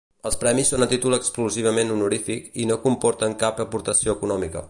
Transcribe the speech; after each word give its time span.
Els 0.27 0.37
premis 0.43 0.69
són 0.71 0.85
a 0.85 0.87
títol 0.93 1.15
exclusivament 1.17 1.93
honorífic 1.97 2.49
i 2.63 2.67
no 2.71 2.79
comporten 2.87 3.39
cap 3.47 3.65
aportació 3.67 4.19
econòmica. 4.19 4.59